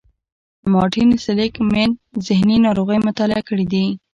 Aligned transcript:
مارټين 0.71 1.09
سېليګ 1.23 1.53
مېن 1.71 1.91
ذهني 2.27 2.57
ناروغۍ 2.65 2.99
مطالعه 3.07 3.41
کړې 3.47 3.65
دي. 3.71 3.85